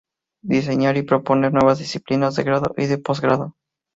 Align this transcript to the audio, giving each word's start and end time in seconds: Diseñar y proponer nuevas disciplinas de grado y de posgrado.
Diseñar 0.43 0.97
y 0.97 1.03
proponer 1.03 1.53
nuevas 1.53 1.77
disciplinas 1.77 2.35
de 2.35 2.41
grado 2.43 2.73
y 2.75 2.87
de 2.87 2.97
posgrado. 2.97 3.53